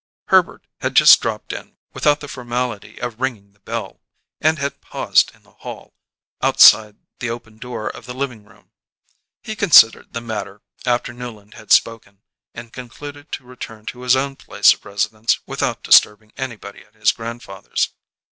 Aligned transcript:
Herbert 0.29 0.65
had 0.79 0.95
just 0.95 1.21
dropped 1.21 1.53
in 1.53 1.77
without 1.93 2.21
the 2.21 2.27
formality 2.27 2.99
of 2.99 3.21
ringing 3.21 3.51
the 3.53 3.59
bell, 3.59 4.01
and 4.39 4.57
had 4.57 4.81
paused 4.81 5.29
in 5.35 5.43
the 5.43 5.51
hall, 5.51 5.93
outside 6.41 6.97
the 7.19 7.29
open 7.29 7.59
door 7.59 7.87
of 7.87 8.07
the 8.07 8.15
living 8.15 8.43
room. 8.43 8.71
He 9.43 9.55
considered 9.55 10.13
the 10.13 10.19
matter, 10.19 10.63
after 10.87 11.13
Newland 11.13 11.53
had 11.53 11.71
spoken, 11.71 12.23
and 12.55 12.73
concluded 12.73 13.31
to 13.33 13.43
return 13.43 13.85
to 13.85 14.01
his 14.01 14.15
own 14.15 14.37
place 14.37 14.73
of 14.73 14.85
residence 14.85 15.37
without 15.45 15.83
disturbing 15.83 16.33
anybody 16.35 16.81
at 16.83 16.95
his 16.95 17.11
grandfather's. 17.11 17.89